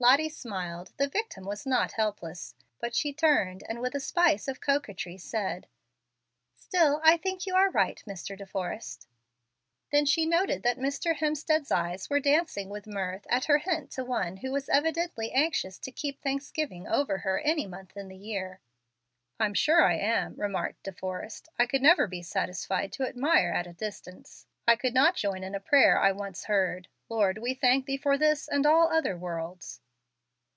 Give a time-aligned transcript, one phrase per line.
[0.00, 0.92] Lottie smiled.
[0.96, 2.54] The victim was not helpless.
[2.78, 5.66] But she turned, and with a spice of coquetry said,
[6.54, 8.38] "Still I think you are right, Mr.
[8.38, 9.08] De Forrest."
[9.90, 11.16] Then she noted that Mr.
[11.16, 15.80] Hemstead's eyes were dancing with mirth at her hint to one who was evidently anxious
[15.80, 18.60] to keep "Thanksgiving" over her any month in the year.
[19.40, 21.48] "I'm sure I am," remarked De Forrest.
[21.58, 24.46] "I could never be satisfied to admire at a distance.
[24.64, 28.16] I could not join in a prayer I once heard, 'Lord, we thank thee for
[28.16, 29.80] this and all other worlds.'"